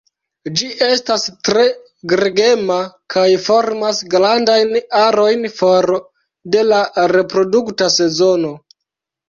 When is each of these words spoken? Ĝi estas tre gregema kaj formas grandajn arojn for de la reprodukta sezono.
Ĝi 0.59 0.67
estas 0.85 1.25
tre 1.49 1.65
gregema 2.13 2.79
kaj 3.15 3.27
formas 3.49 4.01
grandajn 4.15 4.75
arojn 5.03 5.47
for 5.61 5.91
de 6.57 6.67
la 6.73 6.83
reprodukta 7.17 7.95
sezono. 8.01 8.59